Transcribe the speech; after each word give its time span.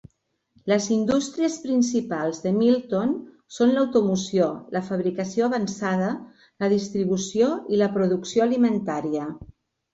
Les 0.71 0.85
indústries 0.93 1.57
principals 1.65 2.39
de 2.45 2.53
Milton 2.55 3.11
són 3.59 3.75
l'automoció, 3.77 4.49
la 4.79 4.83
fabricació 4.89 5.51
avançada, 5.53 6.11
la 6.65 6.73
distribució 6.77 7.55
i 7.77 7.83
la 7.85 7.95
producció 8.01 8.51
alimentària. 8.51 9.33